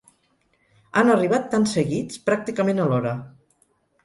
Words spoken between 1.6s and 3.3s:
seguits, pràcticament alhora.